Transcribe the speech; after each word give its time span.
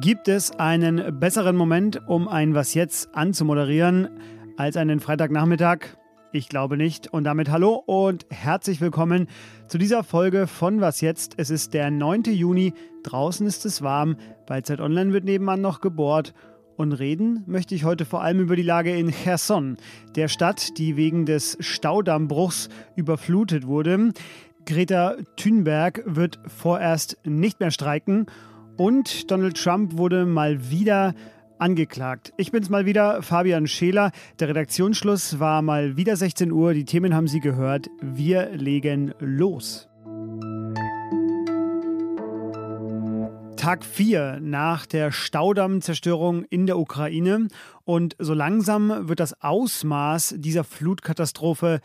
Gibt 0.00 0.26
es 0.26 0.50
einen 0.58 1.20
besseren 1.20 1.54
Moment, 1.54 2.08
um 2.08 2.26
ein 2.26 2.52
Was 2.52 2.74
jetzt 2.74 3.14
anzumoderieren, 3.14 4.08
als 4.56 4.76
einen 4.76 4.98
Freitagnachmittag? 4.98 5.96
Ich 6.32 6.48
glaube 6.48 6.76
nicht. 6.76 7.06
Und 7.12 7.22
damit 7.22 7.50
hallo 7.50 7.84
und 7.86 8.26
herzlich 8.30 8.80
willkommen 8.80 9.28
zu 9.68 9.78
dieser 9.78 10.02
Folge 10.02 10.48
von 10.48 10.80
Was 10.80 11.00
jetzt. 11.00 11.34
Es 11.36 11.50
ist 11.50 11.72
der 11.72 11.92
9. 11.92 12.24
Juni, 12.24 12.74
draußen 13.04 13.46
ist 13.46 13.64
es 13.64 13.80
warm, 13.80 14.16
bei 14.44 14.60
Zeit 14.60 14.80
Online 14.80 15.12
wird 15.12 15.24
nebenan 15.24 15.60
noch 15.60 15.80
gebohrt. 15.80 16.34
Und 16.80 16.92
reden 16.92 17.44
möchte 17.46 17.74
ich 17.74 17.84
heute 17.84 18.06
vor 18.06 18.22
allem 18.22 18.40
über 18.40 18.56
die 18.56 18.62
Lage 18.62 18.96
in 18.96 19.10
Cherson, 19.10 19.76
der 20.16 20.28
Stadt, 20.28 20.78
die 20.78 20.96
wegen 20.96 21.26
des 21.26 21.58
Staudammbruchs 21.60 22.70
überflutet 22.96 23.66
wurde. 23.66 24.14
Greta 24.64 25.16
Thunberg 25.36 26.02
wird 26.06 26.38
vorerst 26.46 27.18
nicht 27.24 27.60
mehr 27.60 27.70
streiken 27.70 28.24
und 28.78 29.30
Donald 29.30 29.62
Trump 29.62 29.98
wurde 29.98 30.24
mal 30.24 30.70
wieder 30.70 31.12
angeklagt. 31.58 32.32
Ich 32.38 32.50
bin's 32.50 32.70
mal 32.70 32.86
wieder, 32.86 33.20
Fabian 33.20 33.66
Scheler. 33.66 34.10
Der 34.38 34.48
Redaktionsschluss 34.48 35.38
war 35.38 35.60
mal 35.60 35.98
wieder 35.98 36.16
16 36.16 36.50
Uhr. 36.50 36.72
Die 36.72 36.86
Themen 36.86 37.14
haben 37.14 37.28
Sie 37.28 37.40
gehört. 37.40 37.90
Wir 38.00 38.56
legen 38.56 39.12
los. 39.18 39.89
Tag 43.60 43.84
4 43.84 44.38
nach 44.40 44.86
der 44.86 45.12
Staudammzerstörung 45.12 46.44
in 46.44 46.64
der 46.64 46.78
Ukraine 46.78 47.48
und 47.84 48.16
so 48.18 48.32
langsam 48.32 49.06
wird 49.06 49.20
das 49.20 49.38
Ausmaß 49.42 50.36
dieser 50.38 50.64
Flutkatastrophe 50.64 51.82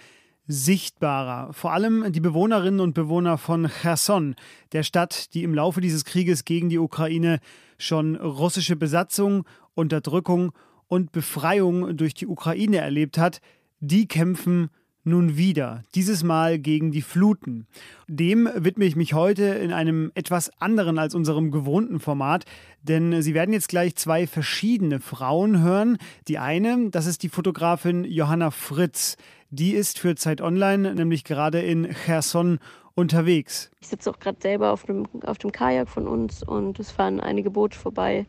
sichtbarer. 0.48 1.52
Vor 1.52 1.74
allem 1.74 2.14
die 2.14 2.22
Bewohnerinnen 2.22 2.80
und 2.80 2.94
Bewohner 2.94 3.38
von 3.38 3.68
Cherson, 3.68 4.36
der 4.72 4.84
Stadt, 4.84 5.34
die 5.34 5.44
im 5.44 5.54
Laufe 5.54 5.82
dieses 5.82 6.06
Krieges 6.06 6.46
gegen 6.46 6.70
die 6.70 6.80
Ukraine 6.80 7.40
schon 7.78 8.16
russische 8.16 8.78
Besatzung, 8.78 9.44
Unterdrückung 9.74 10.54
und 10.88 11.12
Befreiung 11.12 11.98
durch 11.98 12.14
die 12.14 12.28
Ukraine 12.28 12.78
erlebt 12.78 13.18
hat, 13.18 13.42
die 13.82 14.08
kämpfen 14.08 14.70
nun 15.06 15.38
wieder, 15.38 15.84
dieses 15.94 16.24
Mal 16.24 16.60
gegen 16.60 16.92
die 16.92 17.02
Fluten. 17.02 17.68
Dem 18.08 18.50
widme 18.56 18.86
ich 18.86 18.96
mich 18.96 19.14
heute 19.14 19.44
in 19.44 19.72
einem 19.72 20.12
etwas 20.16 20.52
anderen 20.60 21.00
als 21.00 21.16
unserem 21.16 21.52
gewohnten 21.52 22.00
Format, 22.00 22.46
denn 22.82 23.22
Sie 23.22 23.34
werden 23.34 23.54
jetzt 23.54 23.70
gleich 23.70 23.96
zwei 23.96 24.28
verschiedene 24.28 25.00
Frauen 25.00 25.62
hören. 25.62 25.98
Die 26.28 26.40
eine, 26.40 26.90
das 26.90 27.06
ist 27.06 27.24
die 27.24 27.30
Fotografin 27.30 28.04
Johanna 28.04 28.52
Fritz. 28.52 29.16
Die 29.52 29.72
ist 29.72 30.00
für 30.00 30.16
Zeit 30.16 30.42
Online 30.42 30.96
nämlich 30.96 31.24
gerade 31.24 31.62
in 31.62 31.88
Cherson 32.06 32.60
unterwegs. 32.96 33.70
Ich 33.82 33.88
sitze 33.88 34.10
auch 34.10 34.20
gerade 34.20 34.38
selber 34.42 34.72
auf 34.72 34.84
dem, 34.84 35.06
auf 35.24 35.38
dem 35.38 35.52
Kajak 35.52 35.88
von 35.88 36.08
uns 36.08 36.42
und 36.42 36.80
es 36.80 36.92
fahren 36.92 37.20
einige 37.20 37.52
Boote 37.52 37.78
vorbei, 37.78 38.26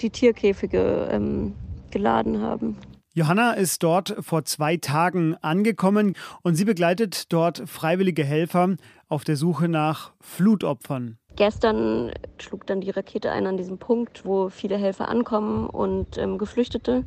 die 0.00 0.10
Tierkäfige 0.10 1.08
ähm, 1.10 1.54
geladen 1.90 2.40
haben. 2.40 2.76
Johanna 3.16 3.52
ist 3.52 3.82
dort 3.82 4.14
vor 4.20 4.44
zwei 4.44 4.76
Tagen 4.76 5.36
angekommen 5.40 6.12
und 6.42 6.54
sie 6.54 6.66
begleitet 6.66 7.32
dort 7.32 7.62
freiwillige 7.66 8.22
Helfer 8.22 8.76
auf 9.08 9.24
der 9.24 9.36
Suche 9.36 9.68
nach 9.68 10.12
Flutopfern. 10.20 11.16
Gestern 11.34 12.12
schlug 12.36 12.66
dann 12.66 12.82
die 12.82 12.90
Rakete 12.90 13.32
ein 13.32 13.46
an 13.46 13.56
diesem 13.56 13.78
Punkt, 13.78 14.26
wo 14.26 14.50
viele 14.50 14.76
Helfer 14.76 15.08
ankommen 15.08 15.66
und 15.66 16.18
ähm, 16.18 16.36
Geflüchtete. 16.36 17.04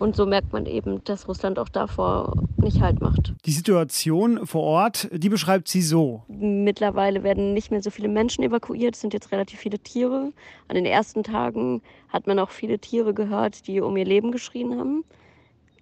Und 0.00 0.16
so 0.16 0.24
merkt 0.24 0.54
man 0.54 0.64
eben, 0.64 1.04
dass 1.04 1.28
Russland 1.28 1.58
auch 1.58 1.68
davor 1.68 2.32
nicht 2.56 2.80
Halt 2.80 3.02
macht. 3.02 3.34
Die 3.44 3.52
Situation 3.52 4.46
vor 4.46 4.62
Ort, 4.62 5.10
die 5.12 5.28
beschreibt 5.28 5.68
sie 5.68 5.82
so. 5.82 6.22
Mittlerweile 6.28 7.22
werden 7.22 7.52
nicht 7.52 7.70
mehr 7.70 7.82
so 7.82 7.90
viele 7.90 8.08
Menschen 8.08 8.42
evakuiert, 8.42 8.94
es 8.94 9.02
sind 9.02 9.12
jetzt 9.12 9.30
relativ 9.30 9.60
viele 9.60 9.78
Tiere. 9.78 10.32
An 10.68 10.74
den 10.74 10.86
ersten 10.86 11.22
Tagen 11.22 11.82
hat 12.08 12.26
man 12.26 12.38
auch 12.38 12.48
viele 12.48 12.78
Tiere 12.78 13.12
gehört, 13.12 13.66
die 13.66 13.82
um 13.82 13.94
ihr 13.98 14.06
Leben 14.06 14.32
geschrien 14.32 14.78
haben. 14.78 15.04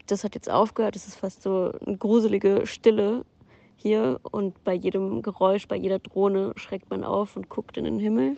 Das 0.08 0.24
hat 0.24 0.34
jetzt 0.34 0.50
aufgehört, 0.50 0.96
es 0.96 1.06
ist 1.06 1.16
fast 1.16 1.42
so 1.42 1.72
eine 1.86 1.96
gruselige 1.96 2.62
Stille 2.64 3.24
hier 3.76 4.18
und 4.22 4.64
bei 4.64 4.74
jedem 4.74 5.22
Geräusch, 5.22 5.68
bei 5.68 5.76
jeder 5.76 6.00
Drohne 6.00 6.54
schreckt 6.56 6.90
man 6.90 7.04
auf 7.04 7.36
und 7.36 7.48
guckt 7.48 7.76
in 7.76 7.84
den 7.84 8.00
Himmel. 8.00 8.36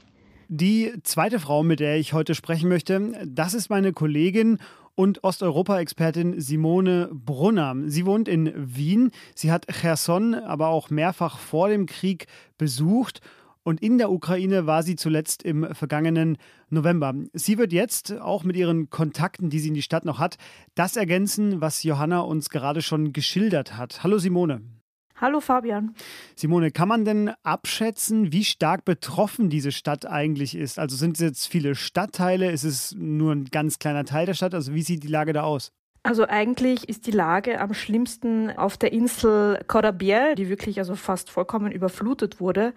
Die 0.52 0.92
zweite 1.04 1.38
Frau, 1.38 1.62
mit 1.62 1.78
der 1.78 1.96
ich 1.96 2.12
heute 2.12 2.34
sprechen 2.34 2.68
möchte, 2.68 3.12
das 3.24 3.54
ist 3.54 3.70
meine 3.70 3.92
Kollegin 3.92 4.58
und 5.00 5.24
Osteuropa-Expertin 5.24 6.38
Simone 6.42 7.08
Brunner. 7.10 7.74
Sie 7.86 8.04
wohnt 8.04 8.28
in 8.28 8.52
Wien. 8.54 9.12
Sie 9.34 9.50
hat 9.50 9.66
Cherson 9.66 10.34
aber 10.34 10.68
auch 10.68 10.90
mehrfach 10.90 11.38
vor 11.38 11.70
dem 11.70 11.86
Krieg 11.86 12.26
besucht. 12.58 13.22
Und 13.62 13.82
in 13.82 13.96
der 13.96 14.12
Ukraine 14.12 14.66
war 14.66 14.82
sie 14.82 14.96
zuletzt 14.96 15.42
im 15.42 15.74
vergangenen 15.74 16.36
November. 16.68 17.14
Sie 17.32 17.56
wird 17.56 17.72
jetzt 17.72 18.12
auch 18.12 18.44
mit 18.44 18.56
ihren 18.56 18.90
Kontakten, 18.90 19.48
die 19.48 19.60
sie 19.60 19.68
in 19.68 19.74
die 19.74 19.80
Stadt 19.80 20.04
noch 20.04 20.18
hat, 20.18 20.36
das 20.74 20.96
ergänzen, 20.96 21.62
was 21.62 21.82
Johanna 21.82 22.20
uns 22.20 22.50
gerade 22.50 22.82
schon 22.82 23.14
geschildert 23.14 23.78
hat. 23.78 24.04
Hallo 24.04 24.18
Simone. 24.18 24.79
Hallo 25.20 25.40
Fabian. 25.40 25.94
Simone, 26.34 26.70
kann 26.70 26.88
man 26.88 27.04
denn 27.04 27.32
abschätzen, 27.42 28.32
wie 28.32 28.44
stark 28.44 28.86
betroffen 28.86 29.50
diese 29.50 29.70
Stadt 29.70 30.06
eigentlich 30.06 30.54
ist? 30.54 30.78
Also 30.78 30.96
sind 30.96 31.16
es 31.16 31.20
jetzt 31.20 31.46
viele 31.46 31.74
Stadtteile? 31.74 32.50
Ist 32.50 32.64
es 32.64 32.94
nur 32.96 33.32
ein 33.32 33.44
ganz 33.44 33.78
kleiner 33.78 34.06
Teil 34.06 34.24
der 34.24 34.32
Stadt? 34.32 34.54
Also 34.54 34.72
wie 34.72 34.82
sieht 34.82 35.02
die 35.02 35.08
Lage 35.08 35.34
da 35.34 35.42
aus? 35.42 35.72
Also 36.02 36.26
eigentlich 36.26 36.88
ist 36.88 37.06
die 37.06 37.10
Lage 37.10 37.60
am 37.60 37.74
schlimmsten 37.74 38.50
auf 38.50 38.78
der 38.78 38.94
Insel 38.94 39.62
Corabiel, 39.66 40.34
die 40.34 40.48
wirklich 40.48 40.78
also 40.78 40.94
fast 40.94 41.30
vollkommen 41.30 41.70
überflutet 41.70 42.40
wurde 42.40 42.72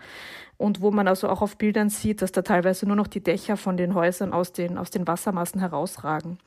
und 0.63 0.79
wo 0.79 0.91
man 0.91 1.09
also 1.09 1.27
auch 1.27 1.41
auf 1.41 1.57
Bildern 1.57 1.89
sieht, 1.89 2.21
dass 2.21 2.31
da 2.31 2.41
teilweise 2.41 2.85
nur 2.85 2.95
noch 2.95 3.07
die 3.07 3.21
Dächer 3.21 3.57
von 3.57 3.75
den 3.75 3.93
Häusern 3.95 4.31
aus 4.31 4.53
den, 4.53 4.77
aus 4.77 4.91
den 4.91 5.05
Wassermassen 5.05 5.59
herausragen. 5.59 6.37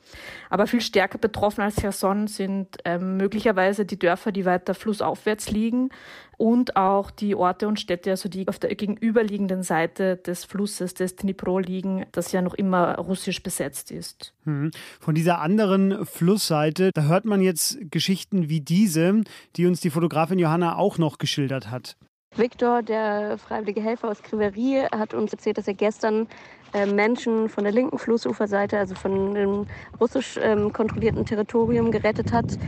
Aber 0.49 0.67
viel 0.67 0.81
stärker 0.81 1.19
betroffen 1.19 1.61
als 1.61 1.77
Cherson 1.77 2.27
sind 2.27 2.79
ähm, 2.87 3.19
möglicherweise 3.19 3.85
die 3.85 3.99
Dörfer, 3.99 4.33
die 4.33 4.47
weiter 4.47 4.73
flussaufwärts 4.73 5.51
liegen 5.51 5.91
und 6.39 6.77
auch 6.77 7.11
die 7.11 7.35
Orte 7.35 7.69
und 7.69 7.79
Städte, 7.79 8.11
also 8.11 8.31
die 8.31 8.49
auf 8.49 8.59
der 8.59 8.75
gegenüberliegenden 8.75 9.63
Seite 9.63 10.17
des 10.17 10.47
Flusses 10.47 10.95
des 10.95 11.17
Dnipro 11.17 11.59
liegen, 11.59 12.07
das 12.13 12.33
ja 12.33 12.41
noch 12.41 12.55
immer 12.55 12.97
russisch 12.97 13.43
besetzt 13.43 13.91
ist. 13.91 14.33
Hm. 14.45 14.71
Von 14.99 15.15
dieser 15.15 15.43
anderen 15.43 16.07
Flussseite, 16.07 16.91
da 16.95 17.03
hört 17.03 17.27
man 17.27 17.43
jetzt 17.43 17.79
Geschichten 17.91 18.49
wie 18.49 18.63
diese, 18.63 19.21
die 19.57 19.67
uns 19.67 19.81
die 19.81 19.91
Fotografin 19.91 20.39
Johanna 20.39 20.77
auch 20.77 20.97
noch 20.97 21.19
geschildert 21.19 21.71
hat. 21.71 21.99
Viktor, 22.39 22.83
der 22.83 23.39
freiwillige 23.39 23.81
Helfer 23.81 24.09
aus 24.09 24.23
Kriverie, 24.23 24.85
hat 24.95 25.15
uns 25.15 25.33
erzählt, 25.33 25.57
dass 25.57 25.67
er 25.67 25.75
gestern 25.75 26.29
äh, 26.75 26.85
Menschen 26.85 27.49
von 27.49 27.65
der 27.65 27.73
linken 27.73 27.99
Flussuferseite, 27.99 28.79
also 28.79 28.95
von 28.95 29.35
dem 29.35 29.67
russisch 29.99 30.39
ähm, 30.43 30.71
kontrollierten 30.71 31.25
Territorium, 31.25 31.91
gerettet 31.91 32.33
hat, 32.33 32.59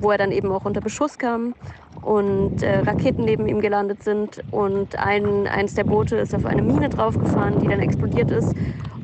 wo 0.00 0.10
er 0.10 0.18
dann 0.18 0.32
eben 0.32 0.52
auch 0.52 0.66
unter 0.66 0.82
Beschuss 0.82 1.16
kam 1.16 1.54
und 2.02 2.62
äh, 2.62 2.80
Raketen 2.80 3.24
neben 3.24 3.46
ihm 3.46 3.60
gelandet 3.60 4.02
sind. 4.02 4.42
Und 4.50 4.98
ein, 4.98 5.46
eins 5.46 5.74
der 5.74 5.84
Boote 5.84 6.16
ist 6.16 6.34
auf 6.34 6.44
eine 6.44 6.60
Mine 6.60 6.90
draufgefahren, 6.90 7.58
die 7.60 7.68
dann 7.68 7.80
explodiert 7.80 8.30
ist 8.30 8.54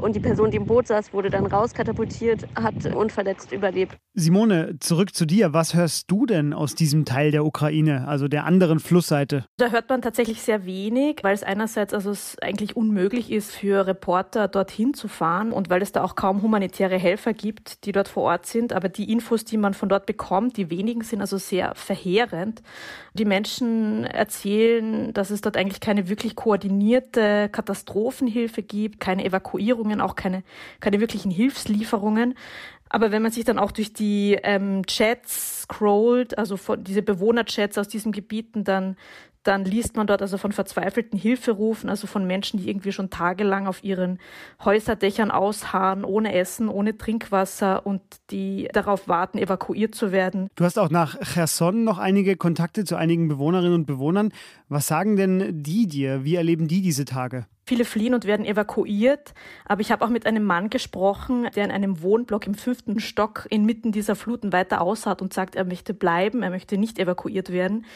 und 0.02 0.16
die 0.16 0.20
Person, 0.20 0.50
die 0.50 0.56
im 0.56 0.66
Boot 0.66 0.88
saß, 0.88 1.12
wurde 1.12 1.30
dann 1.30 1.46
rauskatapultiert, 1.46 2.46
hat 2.56 2.86
unverletzt 2.94 3.52
überlebt. 3.52 3.96
Simone, 4.14 4.76
zurück 4.78 5.14
zu 5.14 5.24
dir. 5.24 5.54
Was 5.54 5.72
hörst 5.72 6.10
du 6.10 6.26
denn 6.26 6.52
aus 6.52 6.74
diesem 6.74 7.06
Teil 7.06 7.30
der 7.30 7.46
Ukraine, 7.46 8.06
also 8.06 8.28
der 8.28 8.44
anderen 8.44 8.78
Flussseite? 8.78 9.46
Da 9.56 9.70
hört 9.70 9.88
man 9.88 10.02
tatsächlich 10.02 10.42
sehr 10.42 10.66
wenig, 10.66 11.20
weil 11.22 11.32
es 11.32 11.42
einerseits 11.42 11.94
also 11.94 12.10
es 12.10 12.36
eigentlich 12.42 12.76
unmöglich 12.76 13.32
ist 13.32 13.52
für 13.52 13.86
Reporter 13.86 14.48
dorthin 14.48 14.92
zu 14.92 15.08
fahren 15.08 15.50
und 15.50 15.70
weil 15.70 15.80
es 15.80 15.92
da 15.92 16.04
auch 16.04 16.14
kaum 16.14 16.42
humanitäre 16.42 16.98
Helfer 16.98 17.32
gibt, 17.32 17.86
die 17.86 17.92
dort 17.92 18.06
vor 18.06 18.24
Ort 18.24 18.44
sind. 18.44 18.74
Aber 18.74 18.90
die 18.90 19.10
Infos, 19.10 19.46
die 19.46 19.56
man 19.56 19.72
von 19.72 19.88
dort 19.88 20.04
bekommt, 20.04 20.58
die 20.58 20.68
wenigen 20.68 21.00
sind 21.00 21.22
also 21.22 21.38
sehr 21.38 21.74
verheerend. 21.74 22.62
Die 23.14 23.24
Menschen 23.24 24.04
erzählen, 24.04 25.14
dass 25.14 25.30
es 25.30 25.40
dort 25.40 25.56
eigentlich 25.56 25.80
keine 25.80 26.10
wirklich 26.10 26.36
koordinierte 26.36 27.48
Katastrophenhilfe 27.50 28.62
gibt, 28.62 29.00
keine 29.00 29.24
Evakuierungen 29.24 30.03
auch 30.03 30.16
keine, 30.16 30.42
keine 30.80 31.00
wirklichen 31.00 31.30
Hilfslieferungen. 31.30 32.34
Aber 32.92 33.10
wenn 33.10 33.22
man 33.22 33.33
sich 33.33 33.44
dann 33.44 33.59
auch 33.59 33.72
durch 33.72 33.94
die 33.94 34.39
ähm, 34.42 34.83
Chats 34.86 35.62
scrollt, 35.62 36.36
also 36.36 36.59
von, 36.59 36.84
diese 36.84 37.00
Bewohnerchats 37.00 37.78
aus 37.78 37.89
diesen 37.89 38.12
Gebieten, 38.12 38.65
dann, 38.65 38.97
dann 39.44 39.65
liest 39.65 39.97
man 39.97 40.06
dort 40.06 40.21
also 40.21 40.36
von 40.36 40.53
verzweifelten 40.53 41.18
Hilferufen, 41.18 41.89
also 41.89 42.06
von 42.06 42.27
Menschen, 42.27 42.60
die 42.60 42.68
irgendwie 42.68 42.92
schon 42.92 43.09
tagelang 43.09 43.66
auf 43.66 43.83
ihren 43.83 44.18
Häuserdächern 44.62 45.30
ausharren, 45.30 46.04
ohne 46.04 46.34
Essen, 46.34 46.68
ohne 46.68 46.98
Trinkwasser 46.98 47.86
und 47.86 48.03
die 48.30 48.68
darauf 48.74 49.09
warten, 49.09 49.39
evakuiert 49.39 49.94
zu 49.94 50.12
werden. 50.12 50.50
Du 50.54 50.65
hast 50.65 50.78
auch 50.78 50.91
nach 50.91 51.18
Cherson 51.18 51.84
noch 51.84 51.97
einige 51.97 52.36
Kontakte 52.36 52.84
zu 52.84 52.97
einigen 52.97 53.27
Bewohnerinnen 53.27 53.74
und 53.74 53.86
Bewohnern. 53.86 54.33
Was 54.68 54.86
sagen 54.86 55.16
denn 55.16 55.62
die 55.62 55.86
dir? 55.86 56.24
Wie 56.24 56.34
erleben 56.34 56.68
die 56.68 56.83
diese 56.83 57.06
Tage? 57.06 57.47
Viele 57.72 57.86
fliehen 57.86 58.13
und 58.13 58.27
werden 58.27 58.45
evakuiert. 58.45 59.33
Aber 59.65 59.80
ich 59.80 59.91
habe 59.91 60.04
auch 60.04 60.10
mit 60.10 60.27
einem 60.27 60.45
Mann 60.45 60.69
gesprochen, 60.69 61.48
der 61.57 61.65
in 61.65 61.71
einem 61.71 62.03
Wohnblock 62.03 62.47
im 62.47 62.53
fünften 62.53 63.01
Stock 63.01 63.47
inmitten 63.48 63.92
dieser 63.92 64.15
Fluten 64.15 64.53
weiter 64.53 64.83
aushat 64.83 65.22
und 65.22 65.33
sagt, 65.33 65.57
er 65.57 65.65
möchte 65.65 65.95
bleiben, 65.95 66.42
er 66.42 66.51
möchte 66.51 66.77
nicht 66.77 66.98
evakuiert 66.98 67.51
werden, 67.51 67.86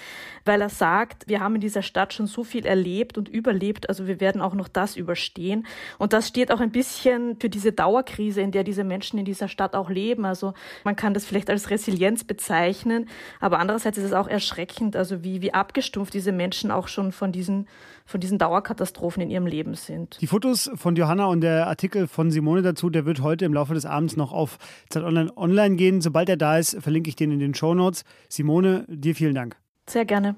weil 0.47 0.63
er 0.63 0.71
sagt, 0.71 1.29
wir 1.29 1.41
haben 1.41 1.57
in 1.57 1.61
dieser 1.61 1.83
Stadt 1.83 2.15
schon 2.15 2.27
so 2.27 2.43
viel 2.43 2.65
erlebt 2.65 3.19
und 3.19 3.29
überlebt, 3.29 3.91
also 3.91 4.07
wir 4.07 4.19
werden 4.19 4.41
auch 4.41 4.55
noch 4.55 4.69
das 4.69 4.97
überstehen. 4.97 5.67
Und 5.99 6.15
das 6.15 6.27
steht 6.27 6.51
auch 6.51 6.61
ein 6.61 6.73
bisschen 6.73 7.39
für 7.39 7.51
diese 7.51 7.73
Dauerkrise, 7.73 8.41
in 8.41 8.53
der 8.53 8.65
diese 8.65 8.83
Menschen 8.83 9.19
in 9.19 9.27
dieser 9.27 9.49
Stadt 9.49 9.77
auch 9.77 9.91
leben. 9.91 10.25
Also 10.25 10.55
man 10.85 10.97
kann 10.97 11.13
das 11.13 11.27
vielleicht 11.27 11.51
als 11.51 11.69
Resilienz 11.69 12.25
bezeichnen, 12.25 13.11
aber 13.41 13.59
andererseits 13.59 13.99
ist 13.99 14.05
es 14.05 14.13
auch 14.15 14.29
erschreckend, 14.29 14.97
also 14.97 15.23
wie, 15.23 15.43
wie 15.43 15.53
abgestumpft 15.53 16.15
diese 16.15 16.33
Menschen 16.33 16.71
auch 16.71 16.89
schon 16.89 17.13
von 17.13 17.31
diesen, 17.31 17.69
von 18.07 18.21
diesen 18.21 18.39
Dauerkatastrophen 18.39 19.23
in 19.23 19.29
ihrem 19.29 19.47
Leben 19.47 19.66
sind. 19.75 20.19
Die 20.21 20.27
Fotos 20.27 20.71
von 20.75 20.97
Johanna 20.97 21.27
und 21.27 21.41
der 21.41 21.67
Artikel 21.67 22.07
von 22.07 22.31
Simone 22.31 22.63
dazu, 22.63 22.91
der 22.91 23.07
wird 23.07 23.21
heute 23.21 23.45
im 23.45 23.53
Laufe 23.53 23.75
des 23.75 23.87
Abends 23.87 24.17
noch 24.17 24.33
auf 24.33 24.59
Zeit 24.89 25.03
Online 25.03 25.37
online 25.37 25.77
gehen. 25.77 26.01
Sobald 26.01 26.29
er 26.29 26.37
da 26.37 26.59
ist, 26.59 26.77
verlinke 26.81 27.09
ich 27.09 27.17
den 27.17 27.33
in 27.33 27.39
den 27.39 27.55
Show 27.55 27.75
Notes. 27.75 28.05
Simone, 28.29 28.85
dir 28.89 29.15
vielen 29.15 29.35
Dank. 29.35 29.57
Sehr 29.89 30.05
gerne. 30.05 30.37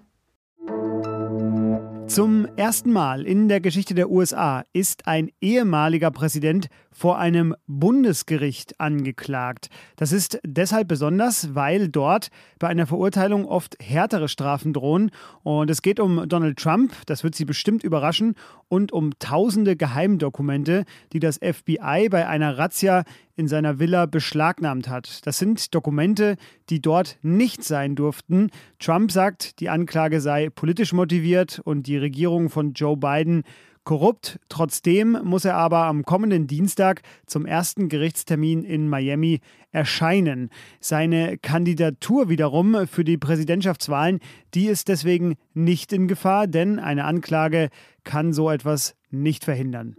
Zum 2.08 2.46
ersten 2.56 2.90
Mal 2.90 3.26
in 3.26 3.49
der 3.49 3.60
Geschichte 3.60 3.94
der 3.94 4.10
USA 4.10 4.64
ist 4.72 5.06
ein 5.06 5.31
ehemaliger 5.43 6.10
Präsident 6.10 6.69
vor 6.90 7.19
einem 7.19 7.55
Bundesgericht 7.66 8.81
angeklagt. 8.81 9.69
Das 9.96 10.10
ist 10.10 10.40
deshalb 10.43 10.88
besonders, 10.88 11.55
weil 11.55 11.88
dort 11.88 12.28
bei 12.58 12.69
einer 12.69 12.87
Verurteilung 12.87 13.44
oft 13.44 13.76
härtere 13.81 14.28
Strafen 14.28 14.72
drohen. 14.72 15.10
Und 15.43 15.69
es 15.69 15.82
geht 15.82 16.00
um 16.00 16.26
Donald 16.28 16.58
Trump, 16.58 16.93
das 17.05 17.25
wird 17.25 17.34
Sie 17.34 17.44
bestimmt 17.44 17.84
überraschen, 17.84 18.34
und 18.69 18.90
um 18.90 19.16
tausende 19.19 19.76
Geheimdokumente, 19.76 20.84
die 21.12 21.20
das 21.20 21.38
FBI 21.38 22.08
bei 22.10 22.26
einer 22.26 22.56
Razzia 22.56 23.05
in 23.38 23.49
seiner 23.49 23.79
Villa 23.79 24.06
beschlagnahmt 24.06 24.88
hat. 24.88 25.25
Das 25.26 25.38
sind 25.38 25.75
Dokumente, 25.75 26.37
die 26.70 26.82
dort 26.82 27.19
nicht 27.23 27.62
sein 27.62 27.94
durften. 27.94 28.50
Trump 28.81 29.12
sagt, 29.12 29.61
die 29.61 29.69
Anklage 29.69 30.20
sei 30.20 30.50
politisch 30.50 30.93
motiviert 30.93 31.61
und 31.64 31.87
die 31.87 31.96
Regierung 31.96 32.50
von 32.50 32.73
Joe 32.73 32.96
Biden 32.96 33.44
korrupt. 33.85 34.38
Trotzdem 34.49 35.17
muss 35.23 35.46
er 35.46 35.55
aber 35.55 35.85
am 35.85 36.02
kommenden 36.02 36.46
Dienstag 36.46 37.00
zum 37.26 37.46
ersten 37.46 37.88
Gerichtstermin 37.88 38.64
in 38.64 38.88
Miami 38.88 39.41
erscheinen. 39.70 40.50
Seine 40.81 41.38
Kandidatur 41.38 42.29
wiederum 42.29 42.87
für 42.87 43.05
die 43.05 43.19
Präsidentschaftswahlen, 43.19 44.19
die 44.52 44.67
ist 44.67 44.88
deswegen 44.88 45.37
nicht 45.55 45.93
in 45.93 46.08
Gefahr, 46.08 46.49
denn 46.49 46.79
eine 46.79 47.05
Anklage 47.05 47.70
kann 48.05 48.32
so 48.32 48.50
etwas 48.50 48.94
nicht 49.11 49.44
verhindern. 49.44 49.96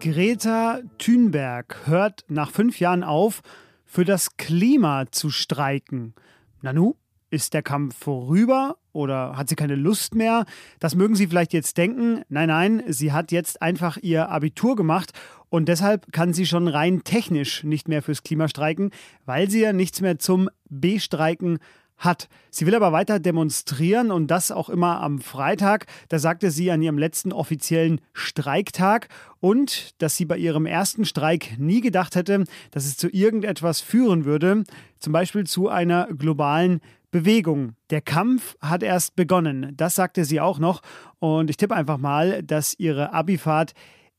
Greta 0.00 0.80
Thunberg 0.98 1.86
hört 1.86 2.24
nach 2.28 2.52
fünf 2.52 2.78
Jahren 2.78 3.02
auf, 3.02 3.42
für 3.84 4.04
das 4.04 4.36
Klima 4.36 5.06
zu 5.10 5.28
streiken. 5.30 6.14
Nanu, 6.62 6.94
ist 7.30 7.52
der 7.52 7.62
Kampf 7.62 7.96
vorüber 7.96 8.76
oder 8.92 9.36
hat 9.36 9.48
sie 9.48 9.56
keine 9.56 9.74
Lust 9.74 10.14
mehr? 10.14 10.46
Das 10.78 10.94
mögen 10.94 11.16
Sie 11.16 11.26
vielleicht 11.26 11.52
jetzt 11.52 11.76
denken. 11.78 12.22
Nein, 12.28 12.48
nein, 12.48 12.82
sie 12.86 13.12
hat 13.12 13.32
jetzt 13.32 13.60
einfach 13.60 13.96
ihr 13.96 14.28
Abitur 14.28 14.76
gemacht 14.76 15.12
und 15.48 15.68
deshalb 15.68 16.12
kann 16.12 16.32
sie 16.32 16.46
schon 16.46 16.68
rein 16.68 17.02
technisch 17.02 17.64
nicht 17.64 17.88
mehr 17.88 18.02
fürs 18.02 18.22
Klima 18.22 18.48
streiken, 18.48 18.92
weil 19.26 19.50
sie 19.50 19.60
ja 19.60 19.72
nichts 19.72 20.00
mehr 20.00 20.18
zum 20.18 20.48
Bestreiken 20.68 21.58
hat. 21.98 22.28
Sie 22.50 22.66
will 22.66 22.74
aber 22.74 22.92
weiter 22.92 23.18
demonstrieren 23.18 24.10
und 24.10 24.28
das 24.28 24.50
auch 24.50 24.68
immer 24.68 25.00
am 25.00 25.20
Freitag. 25.20 25.86
Da 26.08 26.18
sagte 26.18 26.50
sie 26.50 26.70
an 26.70 26.80
ihrem 26.80 26.98
letzten 26.98 27.32
offiziellen 27.32 28.00
Streiktag 28.12 29.08
und 29.40 30.00
dass 30.00 30.16
sie 30.16 30.24
bei 30.24 30.38
ihrem 30.38 30.66
ersten 30.66 31.04
Streik 31.04 31.58
nie 31.58 31.80
gedacht 31.80 32.14
hätte, 32.14 32.44
dass 32.70 32.86
es 32.86 32.96
zu 32.96 33.08
irgendetwas 33.08 33.80
führen 33.80 34.24
würde, 34.24 34.64
zum 34.98 35.12
Beispiel 35.12 35.44
zu 35.44 35.68
einer 35.68 36.06
globalen 36.06 36.80
Bewegung. 37.10 37.74
Der 37.90 38.00
Kampf 38.00 38.56
hat 38.60 38.82
erst 38.82 39.16
begonnen. 39.16 39.72
Das 39.76 39.94
sagte 39.94 40.24
sie 40.24 40.40
auch 40.40 40.58
noch. 40.58 40.82
Und 41.18 41.50
ich 41.50 41.56
tippe 41.56 41.74
einfach 41.74 41.98
mal, 41.98 42.42
dass 42.42 42.78
ihre 42.78 43.12
Abifahrt 43.12 43.72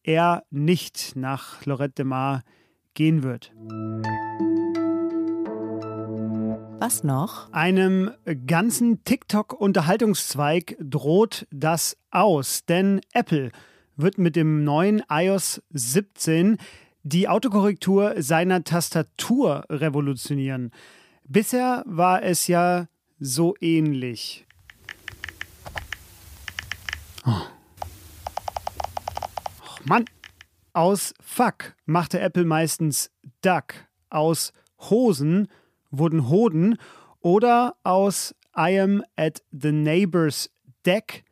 eher 0.03 0.43
nicht 0.49 1.15
nach 1.15 1.65
Lorette 1.65 1.95
de 1.95 2.05
Mar 2.05 2.41
gehen 2.93 3.23
wird. 3.23 3.51
Was 6.79 7.03
noch? 7.03 7.51
Einem 7.51 8.11
ganzen 8.47 9.03
TikTok-Unterhaltungszweig 9.03 10.77
droht 10.79 11.45
das 11.51 11.97
aus, 12.09 12.63
denn 12.63 13.01
Apple 13.11 13.51
wird 13.97 14.17
mit 14.17 14.37
dem 14.37 14.63
neuen 14.63 15.03
iOS 15.09 15.61
17 15.71 16.55
die 17.03 17.27
Autokorrektur 17.27 18.21
seiner 18.21 18.63
Tastatur 18.63 19.65
revolutionieren. 19.69 20.71
Bisher 21.27 21.83
war 21.85 22.23
es 22.23 22.47
ja 22.47 22.87
so 23.19 23.55
ähnlich. 23.59 24.47
Oh. 27.25 27.31
oh 29.61 29.79
Mann! 29.83 30.05
Aus 30.71 31.13
Fuck 31.19 31.75
machte 31.85 32.21
Apple 32.21 32.45
meistens 32.45 33.11
Duck. 33.41 33.73
Aus 34.09 34.53
Hosen 34.89 35.49
wurden 35.91 36.30
Hoden. 36.30 36.77
Oder 37.21 37.75
aus 37.83 38.36
I 38.57 38.80
am 38.80 39.03
at 39.15 39.41
the 39.51 39.71
neighbor's 39.71 40.50
deck. 40.86 41.24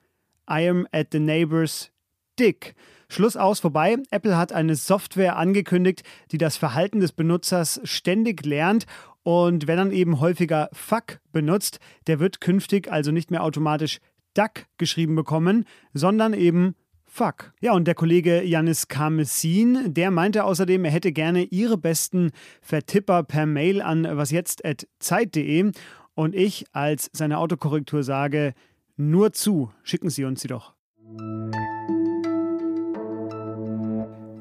I 0.49 0.67
am 0.69 0.87
at 0.91 1.07
the 1.11 1.19
neighbor's 1.19 1.91
dick. 2.39 2.75
Schluss 3.09 3.37
aus, 3.37 3.61
vorbei. 3.61 3.97
Apple 4.11 4.37
hat 4.37 4.51
eine 4.51 4.75
Software 4.75 5.37
angekündigt, 5.37 6.03
die 6.31 6.37
das 6.37 6.57
Verhalten 6.57 6.99
des 6.99 7.13
Benutzers 7.13 7.79
ständig 7.85 8.45
lernt 8.45 8.85
und 9.27 9.67
wenn 9.67 9.75
dann 9.75 9.91
eben 9.91 10.21
häufiger 10.21 10.69
Fuck 10.71 11.19
benutzt, 11.33 11.79
der 12.07 12.21
wird 12.21 12.39
künftig 12.39 12.89
also 12.89 13.11
nicht 13.11 13.29
mehr 13.29 13.43
automatisch 13.43 13.99
Duck 14.33 14.67
geschrieben 14.77 15.15
bekommen, 15.15 15.65
sondern 15.93 16.33
eben 16.33 16.75
Fuck. 17.17 17.51
Ja, 17.61 17.73
und 17.73 17.87
der 17.87 17.95
Kollege 17.95 18.43
Janis 18.43 18.89
Karmesin, 18.89 19.91
der 19.91 20.11
meinte 20.11 20.43
außerdem, 20.43 20.85
er 20.85 20.91
hätte 20.91 21.11
gerne 21.11 21.45
ihre 21.45 21.75
besten 21.75 22.29
Vertipper 22.61 23.23
per 23.23 23.47
Mail 23.47 23.81
an 23.81 24.03
wasjetzt.zeit.de. 24.03 25.71
Und 26.13 26.35
ich 26.35 26.65
als 26.73 27.09
seine 27.13 27.39
Autokorrektur 27.39 28.03
sage, 28.03 28.53
nur 28.97 29.33
zu, 29.33 29.71
schicken 29.81 30.11
Sie 30.11 30.25
uns 30.25 30.41
sie 30.41 30.47
doch. 30.47 30.75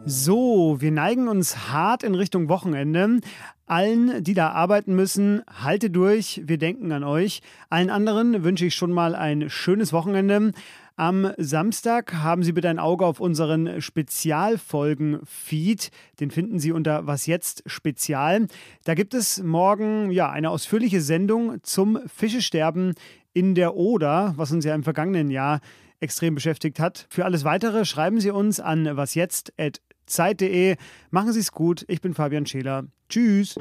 So, 0.04 0.76
wir 0.78 0.92
neigen 0.92 1.28
uns 1.28 1.70
hart 1.70 2.02
in 2.02 2.14
Richtung 2.14 2.50
Wochenende. 2.50 3.20
Allen, 3.64 4.22
die 4.22 4.34
da 4.34 4.50
arbeiten 4.50 4.94
müssen, 4.94 5.42
halte 5.48 5.88
durch, 5.88 6.42
wir 6.44 6.58
denken 6.58 6.92
an 6.92 7.04
euch. 7.04 7.40
Allen 7.70 7.88
anderen 7.88 8.44
wünsche 8.44 8.66
ich 8.66 8.74
schon 8.74 8.92
mal 8.92 9.14
ein 9.14 9.48
schönes 9.48 9.94
Wochenende. 9.94 10.52
Am 10.98 11.30
Samstag 11.36 12.14
haben 12.14 12.42
Sie 12.42 12.52
bitte 12.52 12.70
ein 12.70 12.78
Auge 12.78 13.04
auf 13.04 13.20
unseren 13.20 13.82
Spezialfolgen-Feed. 13.82 15.90
Den 16.20 16.30
finden 16.30 16.58
Sie 16.58 16.72
unter 16.72 17.06
Was 17.06 17.26
jetzt 17.26 17.62
Spezial. 17.66 18.46
Da 18.84 18.94
gibt 18.94 19.12
es 19.12 19.42
morgen 19.42 20.10
ja 20.10 20.30
eine 20.30 20.48
ausführliche 20.48 21.02
Sendung 21.02 21.58
zum 21.62 21.98
Fischesterben 22.06 22.94
in 23.34 23.54
der 23.54 23.76
Oder, 23.76 24.32
was 24.38 24.52
uns 24.52 24.64
ja 24.64 24.74
im 24.74 24.84
vergangenen 24.84 25.30
Jahr 25.30 25.60
extrem 26.00 26.34
beschäftigt 26.34 26.80
hat. 26.80 27.04
Für 27.10 27.26
alles 27.26 27.44
weitere 27.44 27.84
schreiben 27.84 28.18
Sie 28.18 28.30
uns 28.30 28.58
an 28.58 28.96
wasjetzt@ 28.96 29.82
Zeit.de. 30.06 30.76
Machen 31.10 31.32
Sie 31.32 31.40
es 31.40 31.52
gut. 31.52 31.84
Ich 31.88 32.00
bin 32.00 32.14
Fabian 32.14 32.46
Scheler. 32.46 32.84
Tschüss. 33.08 33.56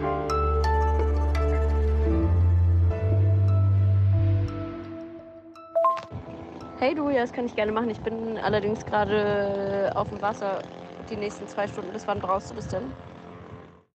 Hey 6.78 6.94
du, 6.94 7.10
ja, 7.10 7.22
das 7.22 7.32
kann 7.32 7.46
ich 7.46 7.56
gerne 7.56 7.72
machen. 7.72 7.90
Ich 7.90 8.02
bin 8.04 8.38
allerdings 8.38 8.86
gerade 8.86 9.92
auf 9.96 10.10
dem 10.10 10.22
Wasser 10.22 10.62
die 11.10 11.18
nächsten 11.18 11.48
zwei 11.48 11.68
Stunden. 11.68 11.92
Bis 11.94 12.08
wann 12.08 12.20
brauchst 12.22 12.50
du 12.52 12.56
das 12.56 12.68
denn? 12.68 12.94